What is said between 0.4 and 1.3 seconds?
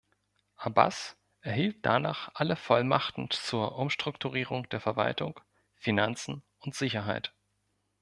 Abbas